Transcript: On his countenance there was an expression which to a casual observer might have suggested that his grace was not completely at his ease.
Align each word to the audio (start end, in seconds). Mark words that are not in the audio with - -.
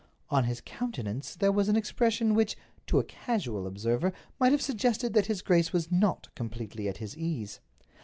On 0.31 0.45
his 0.45 0.61
countenance 0.61 1.35
there 1.35 1.51
was 1.51 1.69
an 1.69 1.75
expression 1.75 2.33
which 2.33 2.55
to 2.87 2.97
a 2.97 3.03
casual 3.03 3.67
observer 3.67 4.13
might 4.39 4.51
have 4.51 4.59
suggested 4.59 5.13
that 5.13 5.27
his 5.27 5.43
grace 5.43 5.73
was 5.73 5.91
not 5.91 6.33
completely 6.33 6.87
at 6.89 6.97
his 6.97 7.15
ease. 7.15 7.59